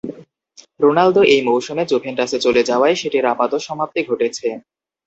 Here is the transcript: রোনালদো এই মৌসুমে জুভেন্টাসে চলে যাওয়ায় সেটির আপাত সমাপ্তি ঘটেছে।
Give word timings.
রোনালদো 0.79 1.21
এই 1.33 1.41
মৌসুমে 1.47 1.83
জুভেন্টাসে 1.91 2.37
চলে 2.45 2.61
যাওয়ায় 2.69 2.95
সেটির 2.95 3.25
আপাত 3.33 3.51
সমাপ্তি 3.67 4.01
ঘটেছে। 4.09 4.47